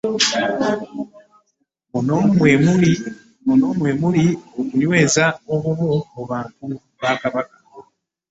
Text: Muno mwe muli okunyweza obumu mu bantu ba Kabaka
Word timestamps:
Muno 3.49 3.65
mwe 3.77 3.91
muli 4.01 4.25
okunyweza 4.59 5.25
obumu 5.53 5.89
mu 6.13 6.23
bantu 6.29 6.63
ba 7.01 7.11
Kabaka 7.21 7.55